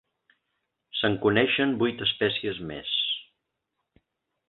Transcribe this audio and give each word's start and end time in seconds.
Se'n 0.99 1.17
coneixen 1.27 1.77
vuit 1.83 2.03
espècies 2.09 2.65
més. 2.73 2.97